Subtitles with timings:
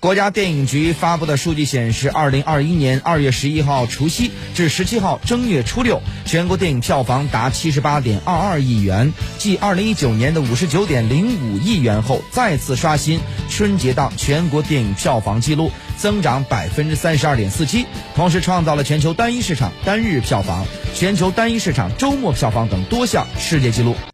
[0.00, 13.20] 国家电影局发布的数据显示二零二一年二月十一号除夕至十七号正月初六全国电影票房达七十八点二二亿元继二零一九年的五十九点零五亿元后再次刷新
[13.50, 17.84] 春节档全国电影票房纪录增长百分之三十二点四七
[18.16, 20.64] 同时创造了全球单一市场单日票房
[20.94, 23.94] 全球单一市场周末票房等多项世界纪录。